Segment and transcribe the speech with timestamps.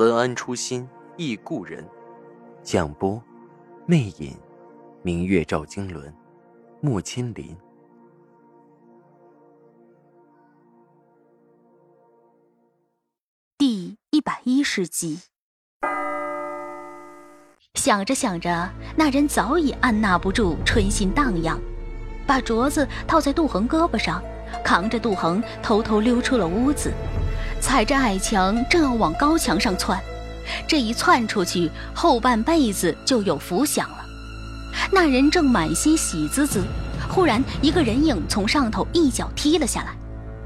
[0.00, 1.86] 文安初心忆故人，
[2.62, 3.22] 蒋波
[3.84, 4.34] 魅影，
[5.02, 6.10] 明月照经纶，
[6.80, 7.54] 木千林。
[13.58, 15.20] 第一百一十集，
[17.74, 21.60] 想着想着，那人早已按捺不住春心荡漾。
[22.26, 24.22] 把镯子套在杜恒胳膊上，
[24.64, 26.90] 扛着杜恒偷偷溜出了屋子，
[27.60, 30.00] 踩着矮墙正要往高墙上窜。
[30.66, 33.98] 这一窜出去，后半辈子就有福享了。
[34.90, 36.64] 那人正满心喜滋滋，
[37.08, 39.94] 忽然一个人影从上头一脚踢了下来，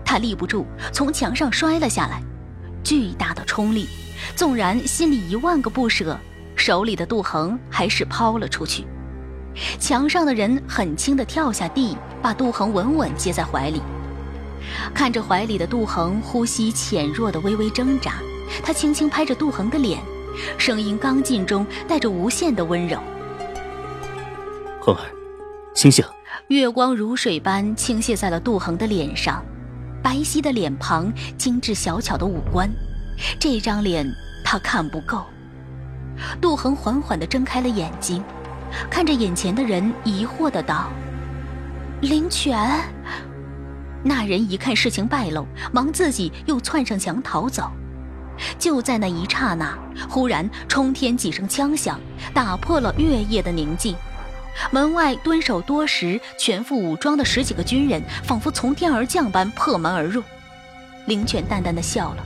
[0.04, 2.22] 他立不住，从墙上摔了下来。
[2.82, 3.88] 巨大的冲力，
[4.36, 6.18] 纵然心里一万个不舍，
[6.54, 8.84] 手里的杜恒还是抛了出去。
[9.78, 13.80] 墙上的人很轻地跳下地，把杜恒稳稳接在怀里。
[14.94, 18.14] 看着怀里的杜恒，呼吸浅弱的微微挣扎，
[18.62, 20.00] 他轻轻拍着杜恒的脸，
[20.58, 22.98] 声音刚劲中带着无限的温柔
[24.80, 25.00] ：“恒儿，
[25.74, 26.04] 醒醒！”
[26.48, 29.44] 月光如水般倾泻在了杜恒的脸上，
[30.02, 32.70] 白皙的脸庞，精致小巧的五官，
[33.38, 34.06] 这张脸
[34.44, 35.24] 他看不够。
[36.40, 38.22] 杜恒缓缓地睁开了眼睛。
[38.90, 40.90] 看着眼前的人，疑惑的道
[42.02, 42.58] ：“灵泉。”
[44.04, 47.70] 那人一看事情败露，忙自己又窜上墙逃走。
[48.58, 51.98] 就在那一刹那，忽然冲天几声枪响，
[52.34, 53.96] 打破了月夜的宁静。
[54.70, 60.22] 门外蹲守多时、全副武装的十几个军人，仿佛从天而降般破门而入。
[61.06, 62.24] 灵泉淡淡的笑了，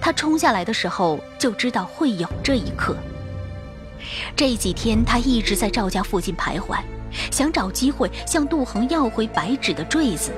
[0.00, 2.96] 他冲下来的时候就知道会有这一刻。
[4.34, 6.78] 这几天，他一直在赵家附近徘徊，
[7.30, 10.32] 想找机会向杜恒要回白纸的坠子，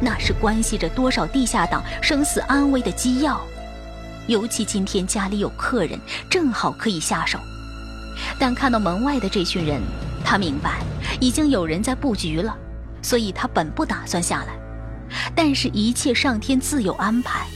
[0.00, 3.40] 那是关系着多少地下党生死安危的机要。
[4.26, 5.98] 尤其今天家里有客人，
[6.30, 7.38] 正好可以下手。
[8.38, 9.80] 但看到门外的这群人，
[10.24, 10.80] 他明白
[11.20, 12.56] 已经有人在布局了，
[13.00, 14.58] 所以他本不打算下来。
[15.34, 17.46] 但是，一切上天自有安排，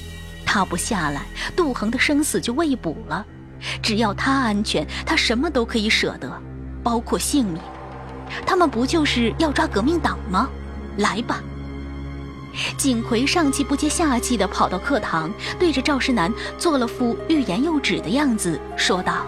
[0.46, 3.26] 他不下来，杜恒的生死就未卜了。
[3.82, 6.32] 只要他安全，他什么都可以舍得，
[6.82, 7.60] 包括性命。
[8.46, 10.48] 他们不就是要抓革命党吗？
[10.96, 11.42] 来吧！
[12.76, 19.26] 景葵上气不接下气地跑到课堂，对着赵世南做了副欲言又止的样子，说道：“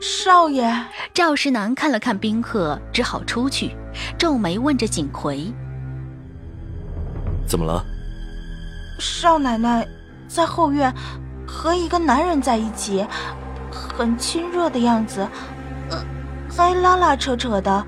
[0.00, 0.72] 少爷。”
[1.14, 3.76] 赵世南看了看宾客，只好出去，
[4.18, 5.52] 皱眉问着锦葵
[7.46, 7.84] ：“怎么了？”
[9.00, 9.86] 少奶奶
[10.28, 10.92] 在后院。
[11.46, 13.06] 和一个男人在一起，
[13.70, 15.28] 很亲热的样子，
[15.90, 16.02] 呃，
[16.50, 17.86] 还拉拉扯扯的。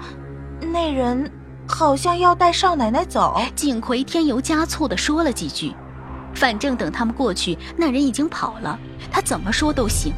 [0.60, 1.28] 那人
[1.66, 3.41] 好像要带少奶奶走。
[3.54, 5.75] 景葵添油加醋的说了几句，
[6.34, 8.78] 反正等他们过去，那人已经跑了，
[9.10, 10.12] 他怎么说都行。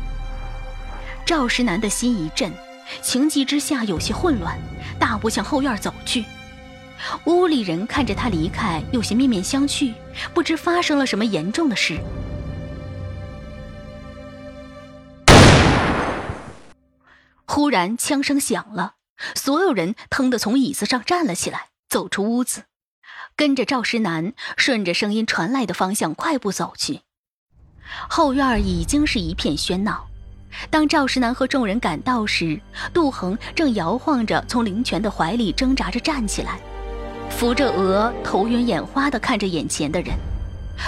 [1.24, 2.52] 赵石南的心一震，
[3.02, 4.58] 情急之下有些混乱，
[4.98, 6.24] 大步向后院走去。
[7.26, 9.92] 屋里人看着他离开，有些面面相觑，
[10.34, 12.00] 不知发生了什么严重的事。
[17.44, 18.94] 忽然，枪声响了，
[19.34, 22.64] 所有人腾地从椅子上站了起来，走出屋子，
[23.36, 27.00] 跟着赵石南顺着声音传来的方向快步走去。
[28.08, 30.06] 后院已经是一片喧闹。
[30.70, 32.60] 当赵石南和众人赶到时，
[32.92, 36.58] 杜恒正摇晃着从灵泉的怀里挣扎着站起来，
[37.30, 40.14] 扶着额，头晕眼花地看着眼前的人，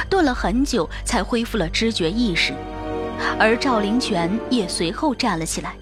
[0.08, 2.54] 顿了很久才恢复了知觉意识。
[3.38, 5.74] 而赵灵泉也随后站了起来。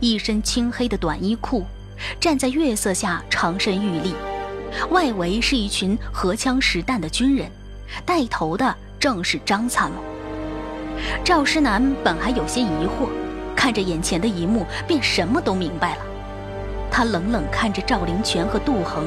[0.00, 1.64] 一身青黑的短衣裤，
[2.18, 4.14] 站在月色下，长身玉立。
[4.90, 7.50] 外围是一群荷枪实弹的军人，
[8.04, 9.96] 带头的正是张参谋。
[11.24, 13.08] 赵师南本还有些疑惑，
[13.56, 16.02] 看着眼前的一幕，便什么都明白了。
[16.90, 19.04] 他冷冷看着赵灵泉和杜恒，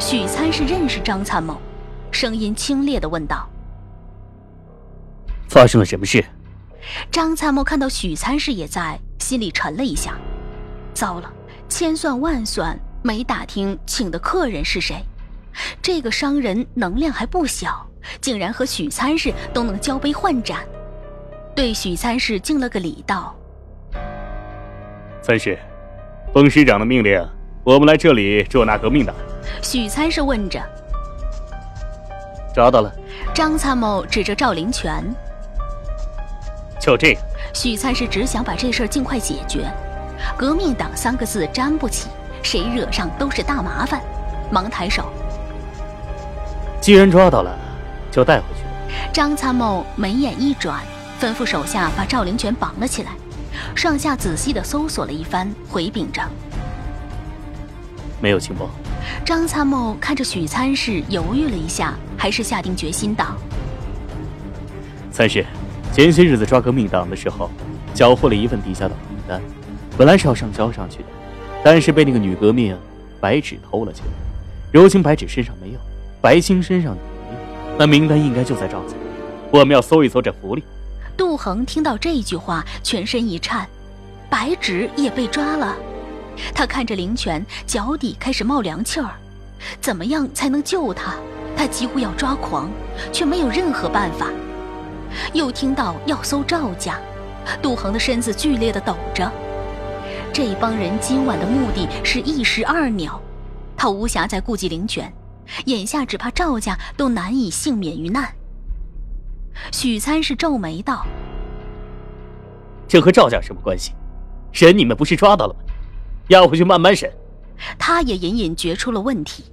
[0.00, 1.60] 许参是认识张参谋，
[2.10, 3.48] 声音清冽的问道
[5.48, 6.24] ：“发生了什么事？”
[7.10, 8.98] 张参谋看到许参事也在。
[9.20, 10.18] 心里沉了一下，
[10.92, 11.32] 糟了，
[11.68, 14.96] 千算万算没打听请的客人是谁。
[15.80, 17.86] 这个商人能量还不小，
[18.20, 20.58] 竟然和许参事都能交杯换盏。
[21.54, 23.34] 对许参事敬了个礼，道
[25.22, 25.56] ：“参事，
[26.32, 27.24] 封师长的命令，
[27.62, 29.14] 我们来这里捉拿革命党。”
[29.62, 30.60] 许参事问着
[32.52, 32.92] ：“抓到了？”
[33.32, 35.04] 张参谋指着赵灵泉
[36.80, 37.20] ：“就这个。”
[37.54, 39.72] 许参事只想把这事儿尽快解决。
[40.36, 42.08] 革命党三个字沾不起，
[42.42, 44.00] 谁惹上都是大麻烦。
[44.50, 45.04] 忙抬手
[46.80, 47.56] ：“既然抓到了，
[48.10, 48.64] 就带回去。”
[49.12, 50.80] 张参谋眉眼一转。
[51.20, 53.12] 吩咐手下把赵灵泉绑了起来，
[53.74, 56.20] 上下仔细的搜索了一番，回禀着
[58.20, 58.68] ：“没有情报。”
[59.24, 63.36] 张参谋看着许参事，犹豫了一下，还是下定决心道
[65.10, 65.46] ：“参事，
[65.92, 67.48] 前些日子抓革命党的时候，
[67.94, 69.40] 缴获了一份地下党名单，
[69.96, 71.04] 本来是要上交上去的，
[71.62, 72.76] 但是被那个女革命
[73.20, 74.10] 白纸偷了去了。
[74.72, 75.78] 如今白纸身上没有，
[76.20, 78.94] 白星身上也没有，那名单应该就在赵家。
[79.50, 80.64] 我们要搜一搜这府里。”
[81.16, 83.68] 杜恒听到这句话，全身一颤，
[84.28, 85.76] 白纸也被抓了。
[86.52, 89.10] 他看着灵泉，脚底开始冒凉气儿。
[89.80, 91.14] 怎么样才能救他？
[91.56, 92.68] 他几乎要抓狂，
[93.12, 94.26] 却没有任何办法。
[95.32, 96.98] 又听到要搜赵家，
[97.62, 99.30] 杜恒的身子剧烈的抖着。
[100.34, 103.22] 这帮人今晚的目的是一石二鸟，
[103.76, 105.14] 他无暇再顾及灵泉，
[105.66, 108.34] 眼下只怕赵家都难以幸免于难。
[109.70, 111.06] 许参事皱眉道
[112.88, 113.92] ：“这和赵家什么关系？
[114.54, 115.60] 人你们不是抓到了吗？
[116.30, 117.08] 押回去慢慢审。”
[117.78, 119.44] 他也隐隐觉出了问题，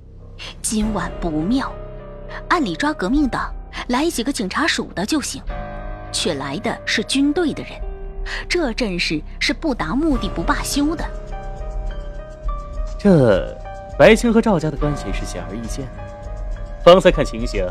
[0.64, 1.72] 今晚不妙。
[2.50, 3.54] 按理抓革命党，
[3.90, 5.44] 来几个警察署的就行，
[6.12, 7.74] 却来的是军队的人，
[8.48, 11.04] 这阵势是不达目的不罢休的。
[12.98, 13.56] 这
[13.98, 16.04] 白青和赵家的关系是显而易见的，
[16.84, 17.68] 方才看情形。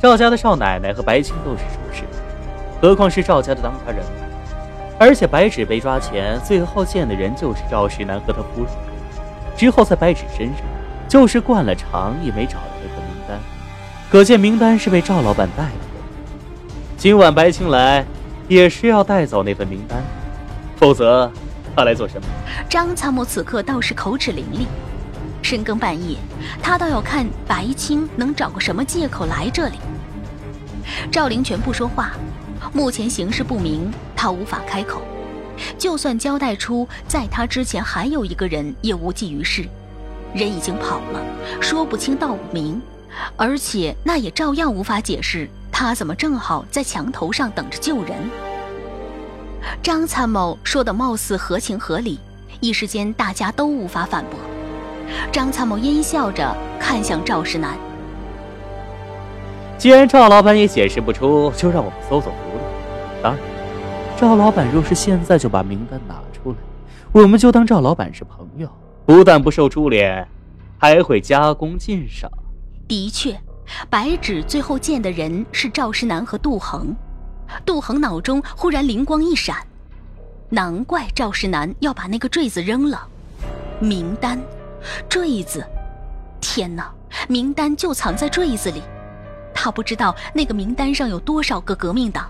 [0.00, 2.02] 赵家的少奶奶和白青都是主事，
[2.80, 4.04] 何况是赵家的当家人
[4.98, 8.72] 而且白纸被抓前，最后见的人就是赵世南和他夫人。
[9.56, 10.58] 之后在白纸身上，
[11.08, 13.38] 就是灌了肠也没找到那份名单，
[14.10, 15.70] 可见名单是被赵老板带来。
[16.96, 18.04] 今晚白青来，
[18.48, 20.02] 也是要带走那份名单，
[20.76, 21.30] 否则
[21.74, 22.26] 他来做什么？
[22.68, 24.66] 张参谋此刻倒是口齿伶俐。
[25.42, 26.16] 深更半夜，
[26.62, 29.74] 他倒要看白青能找个什么借口来这里。
[31.12, 32.12] 赵灵泉不说话，
[32.72, 35.02] 目前形势不明，他无法开口。
[35.78, 39.66] 就算交代出在他之前还有一个人，也无济于事。
[40.34, 41.22] 人已经跑了，
[41.60, 42.80] 说不清道不明，
[43.36, 48.16] 而且那也照样无法解释他怎么正好在墙头上等着救人。
[49.82, 52.20] 张参谋说的貌似合情合理，
[52.60, 54.38] 一时间大家都无法反驳。
[55.32, 57.76] 张参谋阴笑着看向赵世南。
[59.76, 63.20] 既然赵老板也解释不出，就让我们搜搜狐狸。
[63.20, 63.42] 当然，
[64.16, 66.56] 赵老板若是现在就把名单拿出来，
[67.10, 68.68] 我们就当赵老板是朋友，
[69.04, 70.24] 不但不受株连，
[70.78, 72.30] 还会加功晋赏。
[72.86, 73.36] 的确，
[73.88, 76.94] 白纸最后见的人是赵世南和杜恒。
[77.64, 79.56] 杜恒脑中忽然灵光一闪，
[80.48, 83.06] 难怪赵世南要把那个坠子扔了。
[83.80, 84.40] 名单，
[85.08, 85.64] 坠子，
[86.40, 86.90] 天哪！
[87.28, 88.82] 名单就藏在坠子里。
[89.54, 92.28] 他不知道那个名单上有多少个革命党，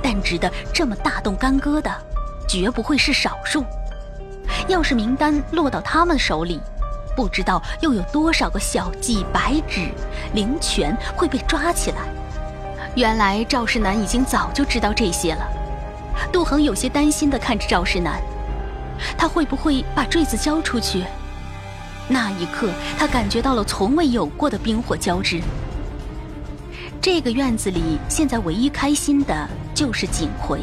[0.00, 1.90] 但值得这么大动干戈的，
[2.48, 3.64] 绝不会是少数。
[4.68, 6.60] 要是名单落到他们手里，
[7.16, 9.88] 不知道又有多少个小妓白纸
[10.34, 11.98] 灵泉会被抓起来。
[12.94, 15.46] 原来赵世南已经早就知道这些了。
[16.30, 18.20] 杜恒有些担心地看着赵世南，
[19.16, 21.04] 他会不会把坠子交出去？
[22.08, 25.40] 那一刻，他感觉到了从未有过的冰火交织。
[27.00, 30.62] 这个院子里，现在唯一开心的就是景回。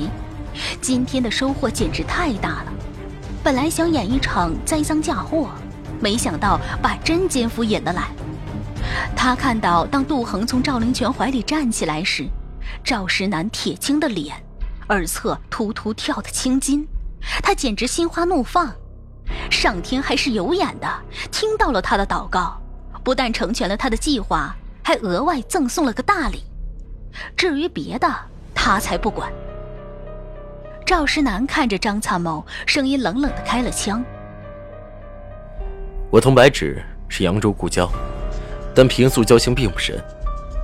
[0.80, 2.74] 今天的收获简直太大了。
[3.44, 5.50] 本来想演一场栽赃嫁祸，
[6.00, 8.10] 没想到把真奸夫引了来。
[9.16, 12.28] 他看到，当杜恒从赵灵泉怀里站起来时，
[12.84, 14.36] 赵石南铁青的脸，
[14.90, 16.88] 耳侧突突跳的青筋，
[17.44, 18.74] 他简直心花怒放。
[19.52, 20.88] 上天还是有眼的，
[21.32, 22.60] 听到了他的祷告，
[23.04, 24.56] 不但成全了他的计划。
[24.82, 26.44] 还额外赠送了个大礼，
[27.38, 28.12] 至于别的，
[28.56, 29.32] 他才不管。
[30.84, 34.04] 赵石南看着张参谋，声音冷冷的开了枪
[36.12, 37.88] ：“我同白芷是扬州故交，
[38.74, 39.96] 但平素交情并不深。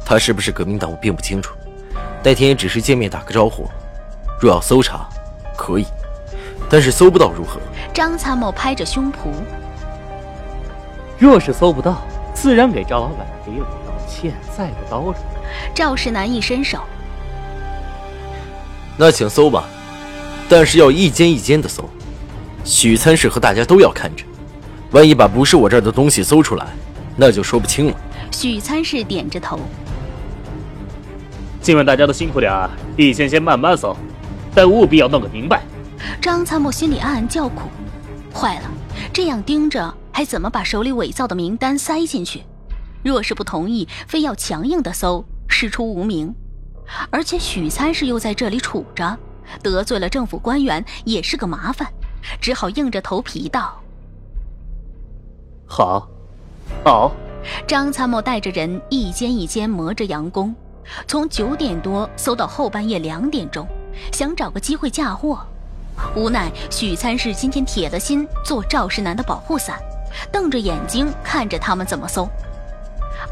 [0.03, 1.53] 他是不是革命党，我并不清楚。
[2.23, 3.69] 那天也只是见面打个招呼。
[4.41, 5.07] 若要搜查，
[5.55, 5.85] 可以，
[6.67, 7.59] 但是搜不到如何？”
[7.93, 9.17] 张参谋拍着胸脯
[11.19, 12.01] ：“若是搜不到，
[12.33, 15.19] 自然给赵老板赔礼道歉再不刀着。
[15.75, 16.79] 赵世南一伸手，
[18.97, 19.65] 那请搜吧，
[20.49, 21.87] 但是要一间一间的搜。
[22.63, 24.25] 许参事和大家都要看着，
[24.95, 26.65] 万一把不是我这儿的东西搜出来，
[27.17, 27.97] 那就说不清了。
[28.31, 29.59] 许参事点着头。
[31.61, 33.93] 今晚大家都辛苦点儿，一间间慢慢搜，
[34.53, 35.63] 但务必要弄个明白。
[36.21, 37.63] 张参谋心里暗暗叫苦，
[38.33, 38.71] 坏了，
[39.11, 42.43] 这样盯着还怎么把手里伪造的名单塞进去？
[43.03, 46.33] 若是不同意，非要强硬的搜，师出无名。
[47.09, 49.17] 而且许参事又在这里杵着，
[49.61, 51.85] 得罪了政府官员也是个麻烦。
[52.39, 53.77] 只好硬着头皮道
[55.65, 56.07] ：“好，
[56.83, 57.11] 好。”
[57.67, 60.53] 张参谋带着人一间一间磨着洋工，
[61.07, 63.67] 从九点多搜到后半夜两点钟，
[64.11, 65.45] 想找个机会嫁祸。
[66.15, 69.79] 无奈许参事今天铁了心做赵世南的保护伞，
[70.31, 72.27] 瞪着眼睛看着他们怎么搜。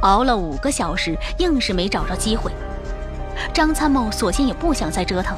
[0.02, 2.52] 熬了五个小时，硬是没找着机会。
[3.52, 5.38] 张参谋索性也不想再折腾，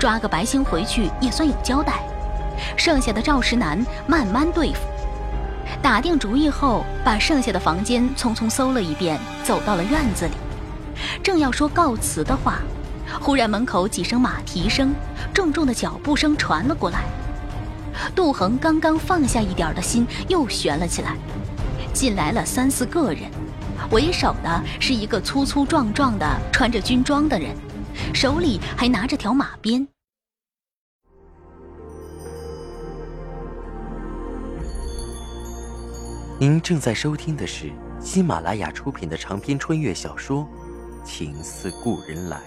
[0.00, 2.02] 抓个白星回去也算有交代。
[2.76, 4.89] 剩下的赵石南慢慢对付。
[5.82, 10.32] 打定主意后，把剩下的房间匆匆搜了一遍，走到了院子里。
[11.22, 12.58] 正要说告辞的话，
[13.20, 14.94] 忽然门口几声马蹄声、
[15.32, 17.04] 重重的脚步声传了过来。
[18.14, 21.16] 杜恒刚刚放下一点的心又悬了起来。
[21.92, 23.22] 进来了三四个人，
[23.90, 27.56] 为首的是一个粗粗壮壮的、穿着军装的人，
[28.14, 29.88] 手里还拿着条马鞭。
[36.40, 37.70] 您正在收听的是
[38.00, 40.48] 喜马拉雅出品的长篇穿越小说
[41.04, 42.40] 《情似故人来》。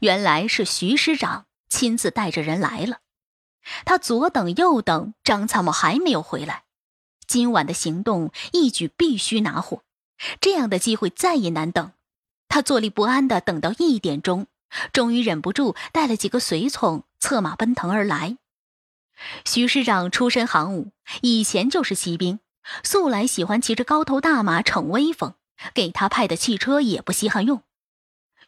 [0.00, 2.98] 原来是徐师长亲自带着人来了，
[3.84, 6.64] 他左等右等，张参谋还没有回来。
[7.28, 9.84] 今晚的行动一举必须拿货，
[10.40, 11.92] 这样的机会再也难等。
[12.48, 14.48] 他坐立不安的等到一点钟。
[14.92, 18.36] 终于忍不住，带了几个随从策马奔腾而来。
[19.44, 20.92] 徐师长出身行伍，
[21.22, 22.40] 以前就是骑兵，
[22.82, 25.34] 素来喜欢骑着高头大马逞威风，
[25.72, 27.62] 给他派的汽车也不稀罕用。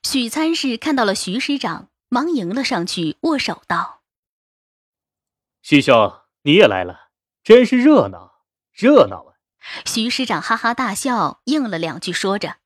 [0.03, 4.03] 许参事看到了徐师长，忙迎了上去，握手道
[5.63, 7.09] ：“徐兄，你也来了，
[7.43, 9.35] 真是热闹，热闹啊！”
[9.87, 12.57] 徐师长哈哈大笑，应了两句，说着：“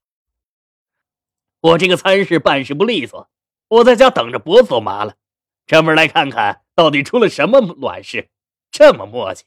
[1.61, 3.31] 我这个参事办事不利索。”
[3.73, 5.15] 我在家等着，脖子都麻了，
[5.67, 8.29] 专门来看看到底出了什么卵事，
[8.71, 9.45] 这么磨叽。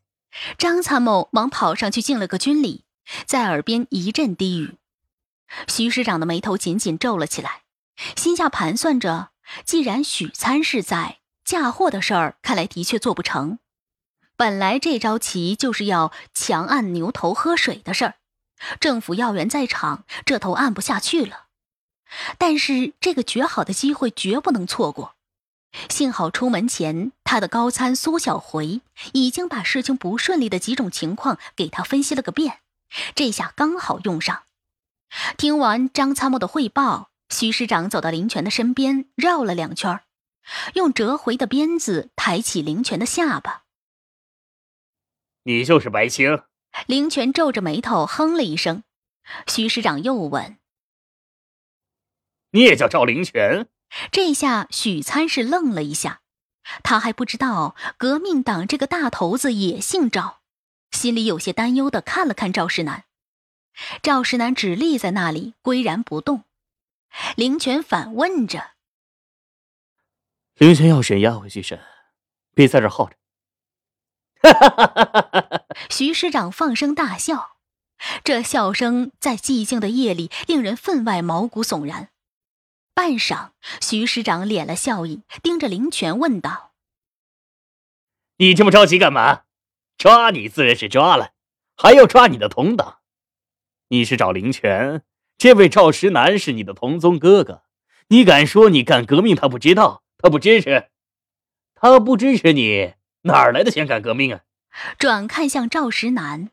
[0.58, 2.86] 张参谋忙跑上去敬了个军礼，
[3.28, 4.78] 在耳边一阵低语。
[5.68, 7.62] 徐师长的眉头紧紧皱了起来，
[8.16, 9.30] 心下盘算着：
[9.64, 13.60] 既然许参事在，嫁祸的事儿看来的确做不成。
[14.36, 18.16] 本来这招棋就是要强按牛头喝水的事儿，
[18.80, 21.45] 政府要员在场，这头按不下去了。
[22.38, 25.16] 但是这个绝好的机会绝不能错过。
[25.90, 28.82] 幸好出门前，他的高参苏小回
[29.12, 32.60] 已经把事情不顺利的几种情况给他分析了个遍，
[33.14, 34.44] 这下刚好用上。
[35.38, 40.00] 听完张参谋的汇报，徐师长走到林泉的身边，绕了两圈，
[40.76, 43.64] 用折回的鞭子抬起林泉的下巴。
[45.44, 46.42] 你就是白青？
[46.88, 48.84] 林泉皱着眉头哼了一声。
[49.48, 50.58] 徐师长又问。
[52.56, 53.68] 你也叫赵灵泉？
[54.14, 56.22] 这下许参事愣了一下，
[56.84, 60.40] 他还不知道革命党这个大头子也姓赵，
[60.90, 63.04] 心里有些担忧的看了看赵世南。
[64.02, 66.46] 赵世南只立在那里，岿然不动。
[67.36, 68.72] 灵泉反问着
[70.56, 71.82] ：“灵泉要审押回去审，
[72.54, 73.18] 别在这耗着。
[75.92, 77.58] ”徐师长放声大笑，
[78.24, 82.12] 这笑声在寂静的夜里令人分外毛骨悚然。
[82.96, 83.50] 半晌，
[83.82, 86.72] 徐师长敛了笑意，盯着林泉问道
[88.40, 89.44] ：“你这么着急干嘛？
[89.98, 91.34] 抓你自然是抓了，
[91.76, 93.00] 还要抓你的同党。
[93.90, 95.04] 你是找林泉，
[95.38, 97.64] 这位赵石南是你的同宗哥哥。
[98.08, 100.90] 你敢说你干革命他不知道，他不支持？
[101.76, 104.42] 他不支持你，哪来的钱干革命啊？”
[104.98, 106.50] 转看向赵石南，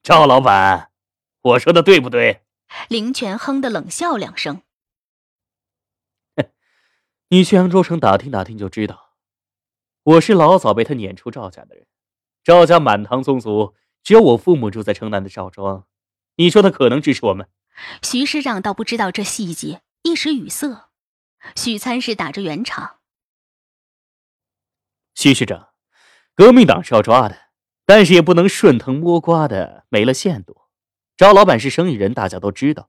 [0.00, 0.92] 赵老板，
[1.42, 2.42] 我说的对不对？
[2.88, 4.62] 林泉哼的冷笑两声
[7.28, 9.14] ：“你去扬州城打听打听就知道，
[10.02, 11.86] 我是老早被他撵出赵家的人。
[12.42, 15.86] 赵家满堂宗族，只有我父母住在城南的赵庄。
[16.36, 17.48] 你说他可能支持我们？”
[18.02, 20.90] 徐师长倒不知道这细节，一时语塞。
[21.56, 22.98] 许参事打着圆场
[25.14, 25.70] ：“徐师长，
[26.34, 27.50] 革命党是要抓的，
[27.86, 30.59] 但是也不能顺藤摸瓜的没了限度。
[31.20, 32.88] 赵老板是生意人，大家都知道，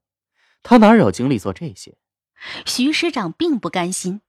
[0.64, 1.98] 他哪有精力做这些？
[2.66, 4.22] 徐师长并不甘心，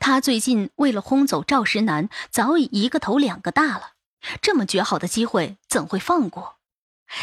[0.00, 3.92] 他最近为了轰走赵石南，早已一个头两个大了，
[4.42, 6.56] 这么绝好的机会怎会放过？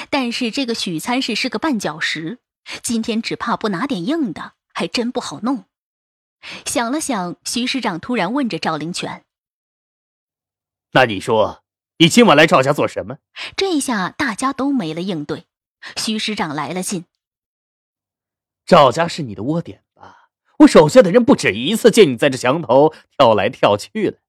[0.09, 2.39] 但是这个许参事是个绊脚石，
[2.81, 5.65] 今天只怕不拿点硬的，还真不好弄。
[6.65, 9.25] 想了想，徐师长突然问着赵灵泉
[10.93, 11.63] ：“那你说，
[11.97, 13.17] 你今晚来赵家做什么？”
[13.57, 15.47] 这下大家都没了应对。
[15.95, 17.05] 徐师长来了信
[18.65, 20.29] ：“赵家是你的窝点吧？
[20.59, 24.19] 我手下的人不止一次见你在这墙头跳来跳去的，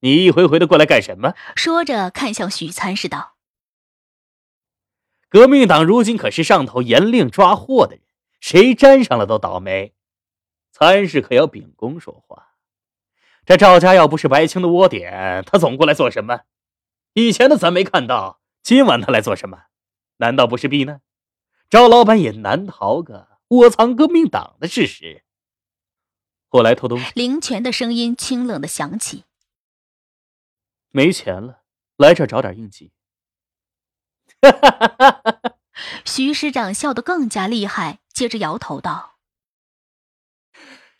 [0.00, 3.34] 你一回回的过来干什么？”说着看向许参事道
[5.28, 8.04] ：“革命党如今可是上头严令抓获的人，
[8.40, 9.94] 谁沾上了都倒霉。
[10.70, 12.54] 参事可要秉公说话。
[13.44, 16.40] 这赵家要不是白青的窝点，他总过来做什么？
[17.12, 19.64] 以前的咱没看到，今晚他来做什么？”
[20.16, 21.00] 难道不是避难？
[21.70, 25.24] 赵老板也难逃个窝藏革命党的事实。
[26.50, 27.10] 我来偷东西。
[27.14, 29.24] 林泉的声音清冷的响起
[30.92, 31.62] ：“没钱了，
[31.96, 32.92] 来这找点应急。
[36.04, 39.16] ”徐师长笑得更加厉害，接着摇头道：“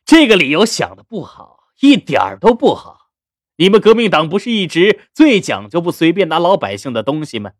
[0.04, 3.10] 这个理由想的不好，一点儿都不好。
[3.56, 7.52] 你们革命党不是一直最讲究不随便拿老百姓的东西吗？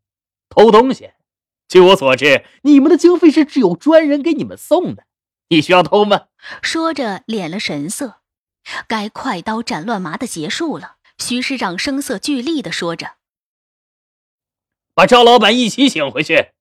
[0.48, 1.12] 偷东西。”
[1.68, 5.04] 据我所知，你们的经费是只有专人给你们送的，
[5.48, 6.26] 你需要偷吗？
[6.62, 8.20] 说着，敛了神色。
[8.86, 10.96] 该快刀斩乱麻的结束了。
[11.18, 13.16] 徐师长声色俱厉的说着
[14.94, 16.52] ：“把赵老板一起请回去，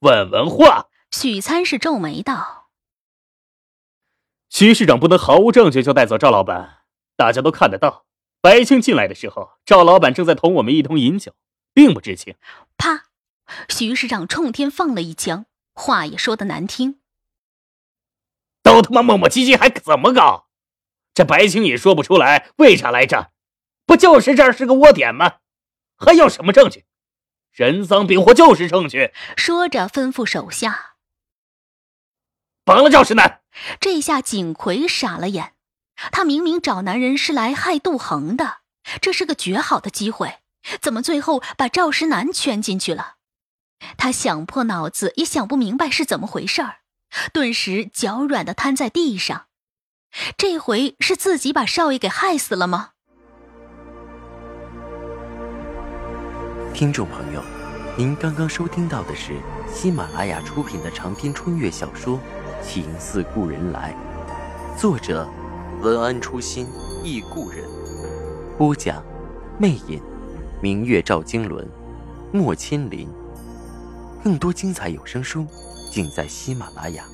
[0.00, 2.68] 问问话。”许参事皱眉道
[4.50, 6.82] ：“徐市长不能毫无证据就带走赵老板，
[7.16, 8.06] 大家都看得到，
[8.40, 11.34] 白青进来的时候，赵老板正在同我们一同饮酒，
[11.72, 12.34] 并不知情。”
[12.76, 13.05] 啪。
[13.68, 17.00] 徐师长冲天放了一枪，话也说的难听。
[18.62, 20.48] 都他妈磨磨唧唧，还怎么搞？
[21.14, 23.30] 这白青也说不出来为啥来这儿，
[23.86, 25.36] 不就是这儿是个窝点吗？
[25.96, 26.84] 还要什么证据？
[27.52, 29.14] 人赃并获就是证据。
[29.36, 30.96] 说着，吩咐手下
[32.64, 33.40] 绑了赵石南。
[33.80, 35.54] 这下景葵傻了眼，
[36.12, 38.58] 他明明找男人是来害杜恒的，
[39.00, 40.40] 这是个绝好的机会，
[40.82, 43.15] 怎么最后把赵石南圈进去了？
[43.96, 46.76] 他想破脑子也想不明白是怎么回事儿，
[47.32, 49.46] 顿时脚软的瘫在地上。
[50.38, 52.90] 这回是自己把少爷给害死了吗？
[56.72, 57.42] 听众朋友，
[57.96, 59.32] 您刚刚收听到的是
[59.72, 62.18] 喜马拉雅出品的长篇穿越小说
[62.62, 63.94] 《情似故人来》，
[64.80, 65.28] 作者
[65.80, 66.66] 文安初心
[67.02, 67.64] 忆故人，
[68.56, 69.02] 播讲
[69.58, 70.02] 魅影，
[70.62, 71.66] 明月照经纶，
[72.32, 73.08] 莫千林。
[74.26, 75.46] 更多精彩有声书，
[75.88, 77.04] 尽在喜马拉雅。